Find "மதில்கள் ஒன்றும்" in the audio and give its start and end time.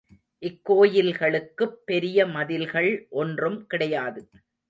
2.27-3.67